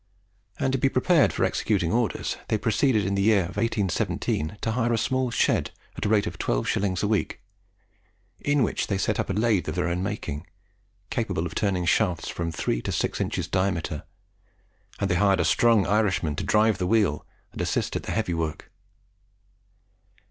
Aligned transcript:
And 0.59 0.73
to 0.73 0.79
be 0.79 0.89
prepared 0.89 1.31
for 1.31 1.43
executing 1.43 1.91
orders, 1.93 2.35
they 2.47 2.57
proceeded 2.57 3.05
in 3.05 3.13
the 3.13 3.21
year 3.21 3.43
1817 3.43 4.57
to 4.61 4.71
hire 4.71 4.91
a 4.93 4.97
small 4.97 5.29
shed 5.29 5.69
at 5.95 6.07
a 6.07 6.09
rent 6.09 6.25
of 6.25 6.39
12s. 6.39 7.03
a 7.03 7.07
week, 7.07 7.39
in 8.39 8.63
which 8.63 8.87
they 8.87 8.97
set 8.97 9.19
up 9.19 9.29
a 9.29 9.33
lathe 9.33 9.69
of 9.69 9.75
their 9.75 9.87
own 9.87 10.01
making, 10.01 10.47
capable 11.11 11.45
of 11.45 11.53
turning 11.53 11.85
shafts 11.85 12.29
of 12.29 12.33
from 12.35 12.51
3 12.51 12.81
to 12.81 12.91
6 12.91 13.21
inches 13.21 13.47
diameter; 13.47 14.01
and 14.99 15.07
they 15.11 15.21
hired 15.21 15.39
a 15.39 15.45
strong 15.45 15.85
Irishman 15.85 16.35
to 16.37 16.43
drive 16.43 16.79
the 16.79 16.87
wheel 16.87 17.23
and 17.51 17.61
assist 17.61 17.95
at 17.95 18.01
the 18.01 18.11
heavy 18.11 18.33
work. 18.33 18.71